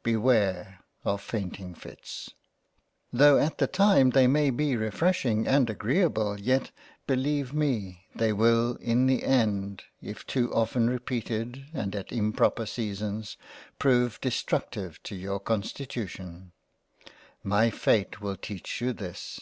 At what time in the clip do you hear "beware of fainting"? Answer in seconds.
0.02-1.74